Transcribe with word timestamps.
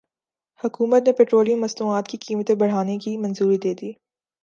حکومت 0.63 1.01
نے 1.07 1.13
پیٹرولیم 1.13 1.61
مصنوعات 1.61 2.07
کی 2.07 2.17
قیمتیں 2.17 2.55
بڑھانے 2.55 2.97
کی 2.97 3.17
منظوری 3.17 3.57
دے 3.57 3.73
دی 3.73 3.91